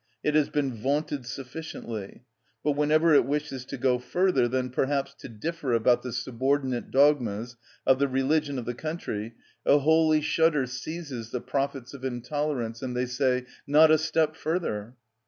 [0.23, 2.23] It has been vaunted sufficiently;
[2.63, 7.55] but whenever it wishes to go further than perhaps to differ about the subordinate dogmas
[7.85, 12.97] of the religion of the country, a holy shudder seizes the prophets of tolerance, and
[12.97, 14.95] they say: "Not a step further!"